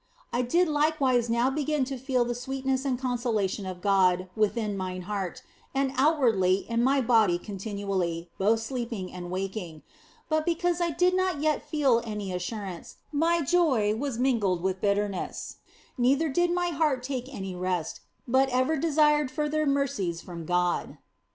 [0.33, 5.03] I did likewise now begin to feel the sweetness and consolation of God within mine
[5.03, 5.43] heart,
[5.75, 9.83] and outwardly in my body continually, both sleeping and waking;
[10.27, 15.57] but because I did not yet feel any assurance, my joy was mingled with bitterness,
[15.99, 20.97] neither did my heart take any rest, but ever desired further mercies from God.